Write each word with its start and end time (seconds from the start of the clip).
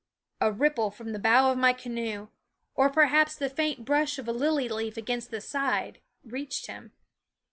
A 0.39 0.51
ripple 0.51 0.89
from 0.89 1.11
the 1.13 1.19
bow 1.19 1.51
of 1.51 1.59
my 1.59 1.73
canoe, 1.73 2.29
or 2.73 2.89
perhaps 2.89 3.35
the 3.35 3.51
faint 3.51 3.85
brush 3.85 4.17
of 4.17 4.27
a 4.27 4.31
lily 4.33 4.67
leaf 4.67 4.97
against 4.97 5.29
the 5.29 5.41
side, 5.41 6.01
reached 6.23 6.65
him. 6.65 6.93